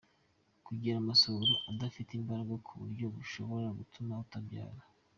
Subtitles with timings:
[0.65, 4.81] kugira amasohoro adafite imbaraga ku buryo bishobora gutuma utabyara.